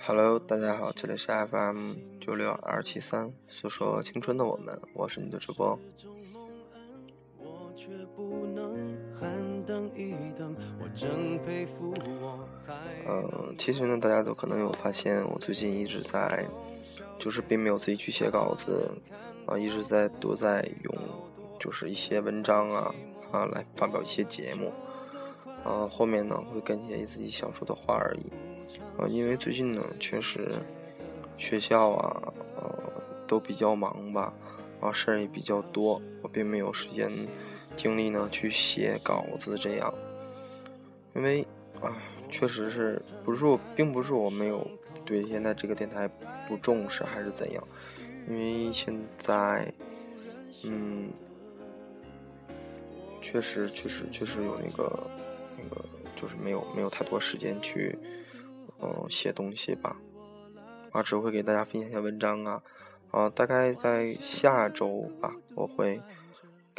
[0.00, 5.78] Hello，大家好，这里是 FM 九六二七三，诉说青春的我们，我是你的主播。
[13.06, 16.44] 嗯，其实呢，大家都可能有发现，我最近一直在，
[17.18, 18.90] 就是并没有自己去写稿子，
[19.46, 20.94] 啊，一直在都在用，
[21.60, 22.94] 就是一些文章啊
[23.30, 24.72] 啊来发表一些节目，
[25.64, 28.32] 啊，后面呢会跟一些自己想说的话而已，
[29.00, 30.50] 啊，因为最近呢确实
[31.36, 32.78] 学校啊，呃，
[33.26, 34.32] 都比较忙吧，
[34.80, 37.12] 啊，事儿也比较多，我并没有时间
[37.76, 39.92] 精力呢去写稿子这样，
[41.14, 41.46] 因为
[41.80, 41.96] 啊。
[42.30, 44.70] 确实是，不是我，并不是我没有
[45.02, 46.06] 对现在这个电台
[46.46, 47.68] 不重视，还是怎样？
[48.28, 49.72] 因为现在，
[50.62, 51.08] 嗯，
[53.22, 55.08] 确实，确实，确实有那个，
[55.56, 55.82] 那个，
[56.14, 57.98] 就是没有没有太多时间去，
[58.82, 59.96] 嗯，写东西吧。
[60.92, 62.62] 啊，只会给大家分享一些文章啊，
[63.10, 65.98] 啊，大概在下周吧，我会。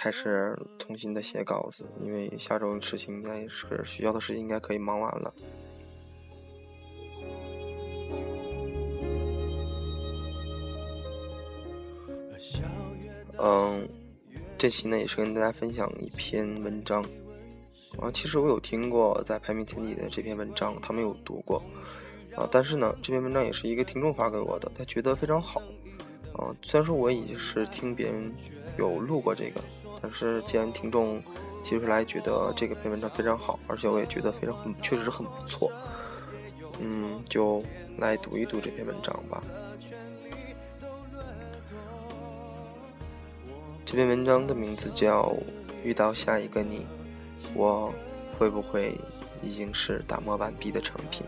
[0.00, 5.34] 开始重新的写稿子，因为下周的事情应该是学校的事情，应该可以忙完了。
[13.40, 13.88] 嗯，
[14.56, 17.02] 这期呢也是跟大家分享一篇文章。
[18.00, 21.60] 啊，其实我有听过在排名前几的这篇文章，他没有读过。
[22.36, 25.60] 啊，但是呢，这篇文章也是一个听众发给我的，他觉得非常好。
[26.34, 28.32] 啊，虽然说我也是听别人
[28.78, 29.60] 有录过这个。
[30.00, 31.20] 但是，既然听众
[31.62, 35.70] 提出来觉得这个篇文章非常好，而且我也觉得非常，确实很不错，
[36.78, 37.62] 嗯，就
[37.98, 39.42] 来读一读这篇文章吧。
[43.84, 45.24] 这篇文章的名字叫
[45.82, 46.80] 《遇到下一个你》，
[47.54, 47.92] 我
[48.38, 48.96] 会不会
[49.42, 51.26] 已经是打磨完毕的成品？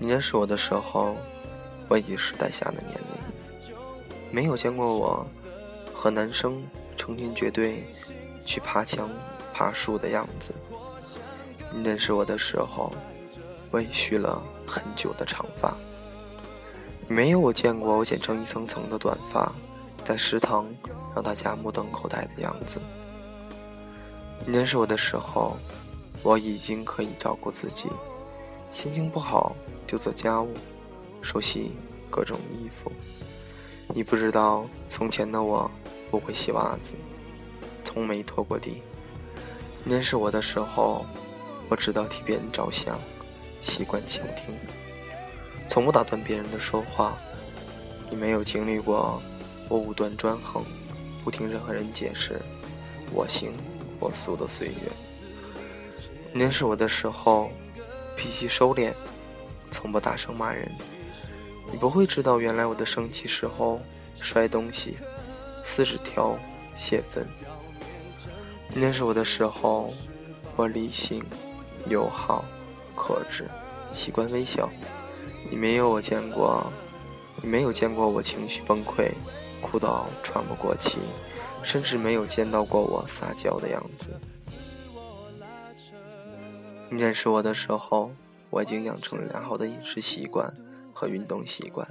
[0.00, 1.16] 你认识我的时候，
[1.88, 3.74] 我已是带下的年龄，
[4.30, 5.26] 没有见过我
[5.92, 6.62] 和男生
[6.96, 7.84] 成群结队
[8.44, 9.10] 去爬墙、
[9.52, 10.54] 爬树的样子。
[11.74, 12.92] 你认识我的时候，
[13.70, 15.76] 我已蓄了很久的长发。
[17.08, 19.52] 没有我见过我剪成一层层的短发，
[20.04, 20.66] 在食堂
[21.14, 22.80] 让大家目瞪口呆的样子。
[24.46, 25.56] 你认识我的时候，
[26.22, 27.88] 我已经可以照顾自己。
[28.70, 29.56] 心情不好
[29.86, 30.52] 就做家务，
[31.22, 31.72] 手洗
[32.10, 32.92] 各种衣服。
[33.94, 35.70] 你不知道，从前的我
[36.10, 36.96] 不会洗袜子，
[37.82, 38.82] 从没拖过地。
[39.86, 41.06] 认识我的时候，
[41.70, 42.98] 我知道替别人着想，
[43.62, 44.54] 习惯倾听，
[45.68, 47.16] 从不打断别人的说话。
[48.10, 49.22] 你没有经历过
[49.68, 50.62] 我武断专横，
[51.24, 52.38] 不听任何人解释，
[53.14, 53.52] 我行
[53.98, 55.07] 我素的岁月。
[56.32, 57.50] 认识我的时候。
[58.20, 58.92] 脾气收敛，
[59.70, 60.68] 从不大声骂人。
[61.70, 63.80] 你不会知道，原来我的生气时候
[64.16, 64.96] 摔东西、
[65.64, 66.36] 撕纸条、
[66.74, 67.24] 泄愤。
[68.74, 69.94] 认识我的时候，
[70.56, 71.24] 我理性、
[71.88, 72.44] 友好、
[72.96, 73.46] 克制，
[73.92, 74.68] 习惯微笑。
[75.48, 76.66] 你没有我见过，
[77.40, 79.12] 你没有见过我情绪崩溃、
[79.62, 80.98] 哭到喘不过气，
[81.62, 84.10] 甚至没有见到过我撒娇的样子。
[86.90, 88.10] 你认识我的时候，
[88.48, 90.54] 我已经养成了良好的饮食习惯
[90.94, 91.86] 和运动习惯。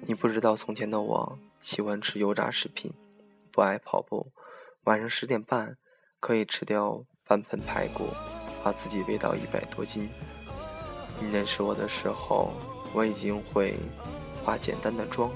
[0.00, 2.92] 你不知道，从前的我喜欢吃油炸食品，
[3.52, 4.32] 不爱跑步，
[4.84, 5.76] 晚上十点半
[6.18, 8.08] 可以吃掉半盆排骨，
[8.64, 10.08] 把自己喂到一百多斤。
[11.20, 12.52] 你认识我的时候，
[12.92, 13.76] 我已经会
[14.44, 15.30] 化简单的妆，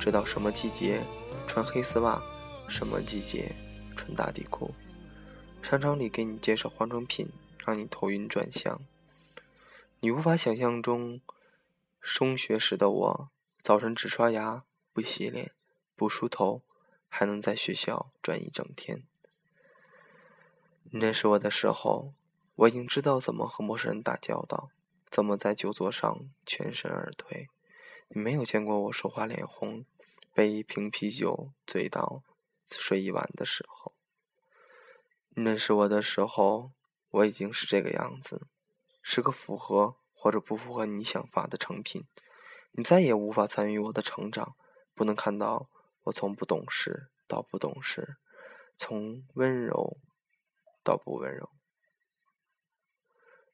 [0.00, 1.00] 知道什么季节
[1.46, 2.20] 穿黑丝袜，
[2.68, 3.52] 什么季节
[3.96, 4.74] 穿打底裤。
[5.62, 7.28] 商场里给你介绍化妆品。
[7.66, 8.80] 让你头晕转向，
[9.98, 11.20] 你无法想象中，
[12.00, 13.30] 中学时的我，
[13.60, 15.50] 早晨只刷牙不洗脸
[15.96, 16.62] 不梳头，
[17.08, 19.02] 还能在学校转一整天。
[20.84, 22.14] 你认识我的时候，
[22.54, 24.70] 我已经知道怎么和陌生人打交道，
[25.10, 27.48] 怎么在酒桌上全身而退。
[28.10, 29.84] 你没有见过我说话脸红，
[30.32, 32.22] 被一瓶啤酒醉到
[32.64, 33.92] 睡一晚的时候。
[35.30, 36.70] 你认识我的时候。
[37.16, 38.46] 我已经是这个样子，
[39.00, 42.04] 是个符合或者不符合你想法的成品。
[42.72, 44.52] 你再也无法参与我的成长，
[44.94, 45.70] 不能看到
[46.04, 48.18] 我从不懂事到不懂事，
[48.76, 49.96] 从温柔
[50.84, 51.50] 到不温柔。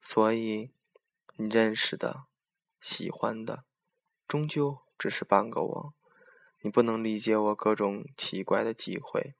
[0.00, 0.72] 所以，
[1.36, 2.24] 你认识的、
[2.80, 3.64] 喜欢的，
[4.26, 5.94] 终究只是半个我。
[6.62, 9.36] 你不能理解我各种奇怪的机会，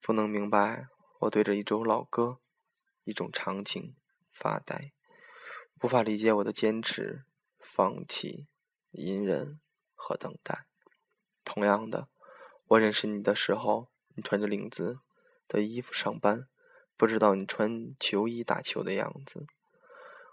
[0.00, 0.86] 不能明白
[1.20, 2.40] 我对着一首老歌、
[3.04, 3.94] 一种场景
[4.30, 4.92] 发呆，
[5.82, 7.24] 无法理解我的坚持、
[7.58, 8.46] 放弃、
[8.90, 9.60] 隐忍
[9.94, 10.66] 和等待。
[11.44, 12.08] 同样的，
[12.68, 15.00] 我认识你的时候，你穿着领子
[15.48, 16.48] 的衣服上班，
[16.96, 19.46] 不知道你穿球衣打球的样子。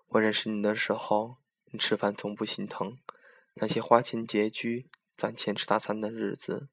[0.08, 1.38] 我认识你的时候，
[1.72, 3.00] 你吃饭从不心疼
[3.56, 4.90] 那些花钱拮据。
[5.18, 6.70] 攒钱吃大餐的日子，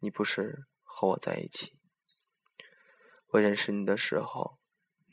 [0.00, 1.74] 你不是和我在一起。
[3.26, 4.58] 我认识你的时候，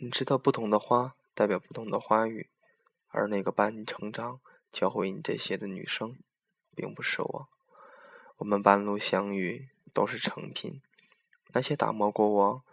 [0.01, 2.49] 你知道不同的花代表不同的花语，
[3.09, 4.39] 而那个伴你成长、
[4.71, 6.17] 教会你这些的女生，
[6.75, 7.49] 并不是我。
[8.37, 10.81] 我们半路相遇都是成品，
[11.53, 12.63] 那些打磨过我、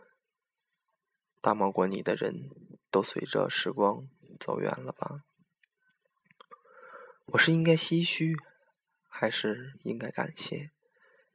[1.40, 2.50] 打磨过你的人，
[2.90, 4.08] 都随着时光
[4.38, 5.25] 走远了吧？
[7.26, 8.37] 我是应该唏嘘。
[9.19, 10.72] 还是应该感谢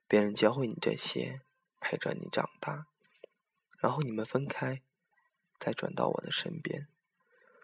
[0.08, 1.42] 别人教会你这些，
[1.80, 2.86] 陪着你长大，
[3.80, 4.84] 然后你们分开，
[5.62, 6.88] 再转到我的身边。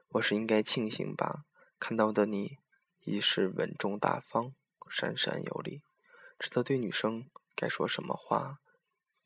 [0.09, 1.45] 我是应该庆幸吧，
[1.79, 2.59] 看到的你
[3.01, 4.53] 已是稳重大方、
[4.87, 5.81] 闪闪有礼，
[6.37, 8.59] 知道对女生该说什么话，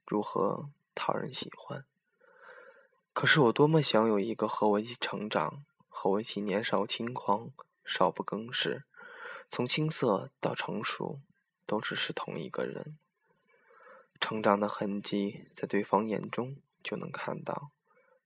[0.06, 1.83] 如何讨人喜欢。
[3.12, 7.51] 可是我多么想有一个和我一起成长、和我一起年少轻狂、
[7.83, 8.85] 少不更事。
[9.50, 11.19] 从青涩到成熟，
[11.65, 12.97] 都只是同一个人。
[14.18, 17.71] 成长的痕迹在对方眼中就能看到。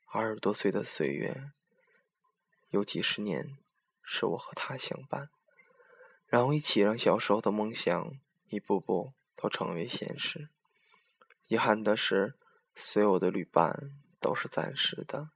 [0.06, 1.52] 二十多岁的岁月，
[2.69, 3.57] 有几十年
[4.02, 5.30] 是我和他相伴，
[6.25, 8.12] 然后一起让小时候的梦想
[8.50, 10.50] 一步步都成为现实。
[11.48, 12.36] 遗憾的是，
[12.75, 15.30] 所有的旅伴都是暂时的。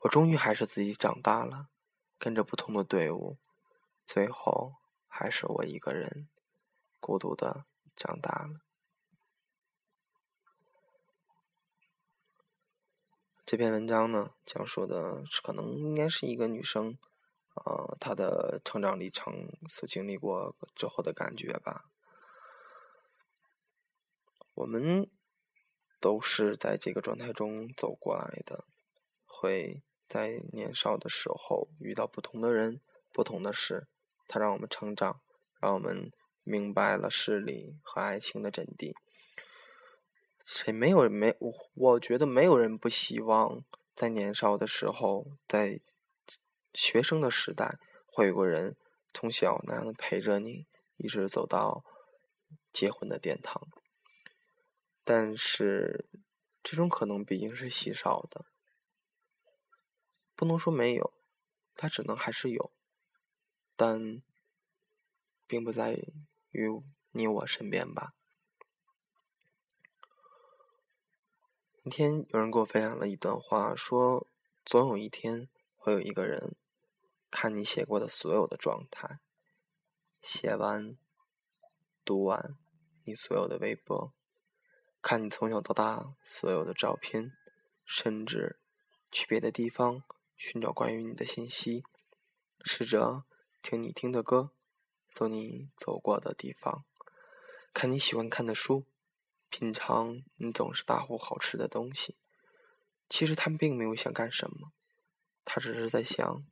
[0.00, 1.68] 我终于还是自己长大了，
[2.18, 3.38] 跟着不同的队伍，
[4.06, 4.74] 最后。
[5.14, 6.30] 还是我一个人
[6.98, 8.54] 孤独的长大了。
[13.52, 16.96] 这篇文章呢，讲述的是可能应该是一个女生，
[17.66, 21.84] 呃，她的成长历程所经历过之后的感觉吧。
[24.54, 25.10] 我们
[26.00, 28.64] 都是在这个状态中走过来的，
[29.26, 32.80] 会在年少的时候遇到不同的人、
[33.12, 33.86] 不同的事。
[34.26, 35.20] 它让我们成长，
[35.60, 36.10] 让我们
[36.42, 38.94] 明白了势力和爱情的真谛。
[40.44, 41.52] 谁没有没我？
[41.74, 45.80] 我觉得没有人不希望在年少的时候，在
[46.74, 48.76] 学生的时代，会有个人
[49.12, 50.66] 从小那样的陪着你，
[50.96, 51.84] 一直走到
[52.72, 53.68] 结婚的殿堂。
[55.04, 56.08] 但是，
[56.62, 58.46] 这种可能毕竟是稀少的，
[60.34, 61.12] 不能说没有，
[61.74, 62.72] 它只能还是有。
[63.74, 64.22] 但
[65.46, 65.92] 并不在
[66.50, 66.68] 于
[67.10, 68.14] 你我身边吧。
[71.84, 74.28] 今天有人给我分享了一段话，说
[74.64, 76.54] 总有一天会有一个人
[77.28, 79.18] 看你写过的所有的状态，
[80.22, 80.96] 写完、
[82.04, 82.56] 读完
[83.02, 84.12] 你所有的微博，
[85.02, 87.32] 看你从小到大所有的照片，
[87.84, 88.60] 甚至
[89.10, 90.04] 去别的地方
[90.36, 91.82] 寻找关于你的信息，
[92.64, 93.24] 试着。
[93.60, 94.50] 听你听的歌，
[95.12, 96.84] 走你走过的地方，
[97.72, 98.84] 看你喜欢看的书，
[99.52, 102.16] 品尝你总是大呼好吃的东西。
[103.10, 104.72] 其实他们并没有想干什么，
[105.44, 106.44] 他只是在想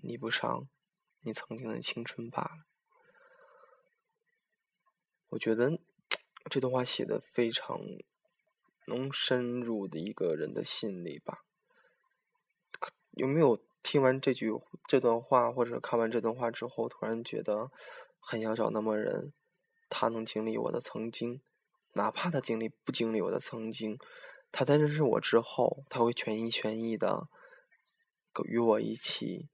[0.00, 0.66] 弥补上
[1.20, 2.64] 你曾经的青春罢了。
[5.28, 5.78] 我觉得
[6.50, 7.78] 这段话写的非常
[8.86, 11.44] 能深入的一个人的心里吧。
[13.10, 13.62] 有没有？
[13.82, 14.50] 听完这句
[14.88, 17.70] 这段话，或者看完这段话之后，突然觉得
[18.18, 19.32] 很想找那么人，
[19.88, 21.40] 他能经历我的曾经，
[21.96, 23.98] 哪怕他经历不经历我的曾经，
[24.52, 27.28] 他在认识我之后，他会全心全意的
[28.44, 29.48] 与我一起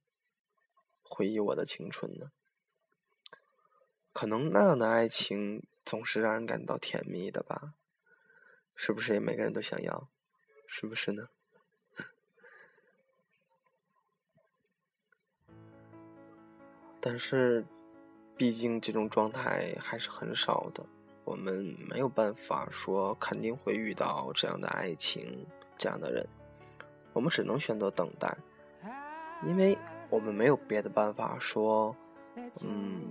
[1.02, 2.32] 回忆我的青春呢。
[4.12, 7.74] 可能那样的爱情总是让人感到甜蜜的吧？
[8.74, 9.20] 是不是？
[9.20, 10.08] 每个人都想要，
[10.66, 11.28] 是不是呢？
[17.00, 17.64] 但是，
[18.36, 20.84] 毕竟这种状态还是很少的，
[21.24, 25.46] 我们没有办法说肯定会遇到这样的爱情，
[25.78, 26.26] 这样的人，
[27.12, 28.36] 我们只能选择等待，
[29.44, 29.78] 因为
[30.10, 31.94] 我们没有别的办法说，
[32.64, 33.02] 嗯，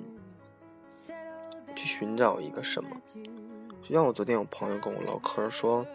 [1.76, 2.90] 去寻找一个什么。
[3.82, 5.86] 就像我昨天有朋友跟我唠嗑说，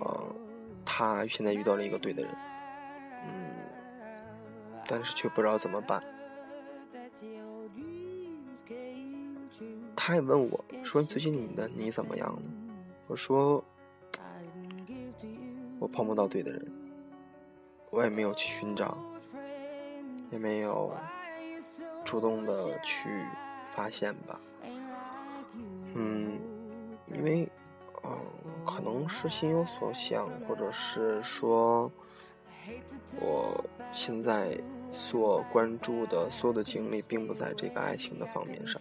[0.00, 0.26] 呃，
[0.84, 2.32] 他现在遇到了一个对的人，
[3.26, 3.54] 嗯，
[4.86, 6.02] 但是却不知道怎么办。
[10.04, 12.50] 他也问我说：“最近你的你怎么样呢？”
[13.06, 13.62] 我说
[15.78, 16.72] ：“我碰不到对的人，
[17.88, 18.98] 我也没有去寻找，
[20.32, 20.92] 也没有
[22.04, 23.24] 主动的去
[23.64, 24.40] 发现吧。
[25.94, 26.36] 嗯，
[27.06, 27.48] 因为，
[28.02, 28.18] 嗯，
[28.66, 31.88] 可能是心有所向，或者是说，
[33.20, 34.60] 我现在。”
[34.94, 38.78] 所关注的所有的精力，并不在这个爱情的方面上。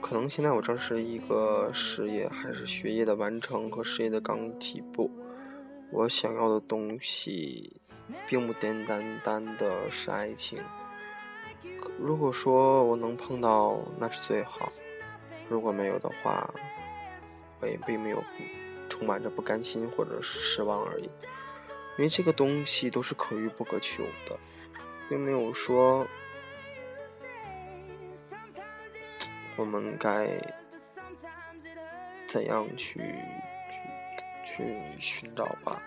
[0.00, 5.10] 可能现在我正是一个事业还是学业的完成和事业的刚起步，
[5.90, 7.80] 我想要的东西，
[8.26, 10.58] 并不简单单的是爱情。
[11.98, 14.68] 如果说我能碰到，那是最好；
[15.48, 16.52] 如果没有的话，
[17.60, 18.22] 我也并没有
[18.88, 21.04] 充满着不甘心或者是失望而已。
[21.96, 24.38] 因为这个东西都是可遇不可求的，
[25.08, 26.06] 并没有说
[29.56, 30.28] 我们该
[32.26, 33.00] 怎样去
[34.44, 35.82] 去去寻找吧。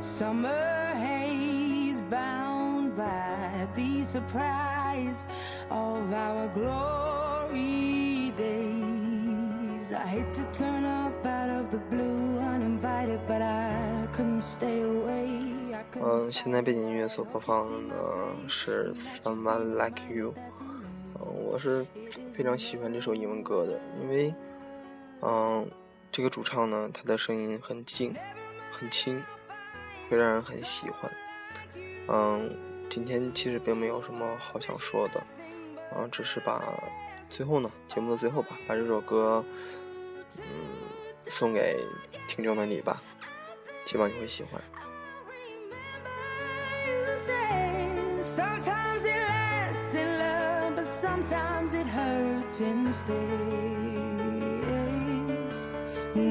[0.00, 5.26] Summer haze bound by the surprise
[5.70, 9.92] of our glory days.
[9.92, 15.28] I hate to turn up out of the blue uninvited, but I couldn't stay away.
[16.00, 17.94] 嗯，现在背景音乐所播放的呢
[18.48, 20.32] 是《Someone Like You》。
[20.60, 20.84] 嗯，
[21.20, 21.86] 我是
[22.32, 24.34] 非常喜欢这首英文歌的，因为，
[25.20, 25.68] 嗯，
[26.10, 28.14] 这个主唱呢，他的声音很静，
[28.72, 29.22] 很轻。
[30.10, 31.10] 会让人很喜欢，
[32.08, 32.54] 嗯，
[32.90, 35.22] 今天其实并没有什么好想说的，
[35.96, 36.62] 嗯，只是把
[37.30, 39.42] 最后呢，节目的最后吧，把这首歌，
[40.36, 40.44] 嗯，
[41.28, 41.78] 送给
[42.28, 43.00] 听众们你吧，
[43.86, 44.60] 希望你会喜欢。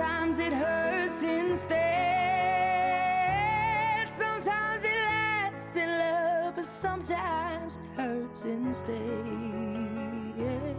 [0.00, 1.78] Sometimes it hurts instead.
[4.16, 9.26] Sometimes it lasts in love, but sometimes it hurts instead.
[10.38, 10.70] Yeah.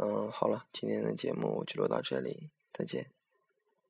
[0.00, 3.17] 嗯，好了，今天的节目就录到这里，再见。